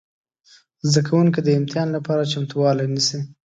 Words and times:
زده 0.91 1.01
کوونکي 1.07 1.39
د 1.43 1.49
امتحان 1.59 1.87
لپاره 1.97 2.29
چمتووالی 2.31 2.87
نیسي. 2.93 3.19